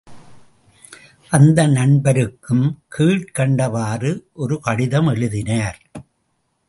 அந்த 1.29 1.67
நண்பருக்கும் 1.67 2.75
கீழ்க் 2.87 3.31
கண்டவாறு 3.33 4.21
ஒரு 4.33 4.59
கடிதம் 4.59 5.07
எழுதினார். 5.07 5.81